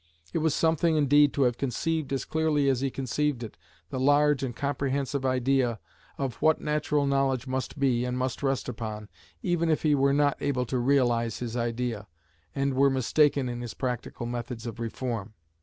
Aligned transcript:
It 0.33 0.39
was 0.39 0.55
something, 0.55 0.95
indeed, 0.97 1.31
to 1.35 1.43
have 1.43 1.59
conceived, 1.59 2.11
as 2.11 2.25
clearly 2.25 2.69
as 2.69 2.81
he 2.81 2.89
conceived 2.89 3.43
it, 3.43 3.55
the 3.91 3.99
large 3.99 4.41
and 4.41 4.55
comprehensive 4.55 5.27
idea 5.27 5.77
of 6.17 6.41
what 6.41 6.59
natural 6.59 7.05
knowledge 7.05 7.45
must 7.45 7.77
be, 7.77 8.03
and 8.03 8.17
must 8.17 8.41
rest 8.41 8.67
upon, 8.67 9.09
even 9.43 9.69
if 9.69 9.83
he 9.83 9.93
were 9.93 10.11
not 10.11 10.37
able 10.39 10.65
to 10.65 10.79
realise 10.79 11.37
his 11.37 11.55
idea, 11.55 12.07
and 12.55 12.73
were 12.73 12.89
mistaken 12.89 13.47
in 13.47 13.61
his 13.61 13.75
practical 13.75 14.25
methods 14.25 14.65
of 14.65 14.79
reform. 14.79 15.35